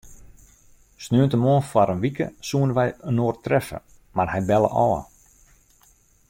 Sneontemoarn 1.03 1.67
foar 1.71 1.89
in 1.93 2.01
wike 2.03 2.27
soene 2.47 2.73
wy 2.77 2.87
inoar 3.09 3.37
treffe, 3.45 3.79
mar 4.15 4.29
hy 4.33 4.41
belle 4.49 4.69
ôf. 4.87 5.05